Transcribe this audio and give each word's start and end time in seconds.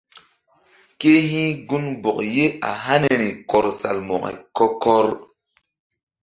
Ke 0.99 1.11
hi̧ 1.29 1.45
gunbɔk 1.67 2.17
ye 2.35 2.45
a 2.69 2.71
haniri 2.83 3.29
kɔr 3.49 3.65
Salmo̧ko 3.79 4.37
kɔ-kɔr. 4.83 5.05